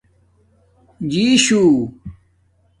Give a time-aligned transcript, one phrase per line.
[1.11, 1.63] جوݵیشو